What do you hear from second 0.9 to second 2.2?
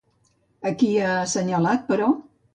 ha assenyalat, però?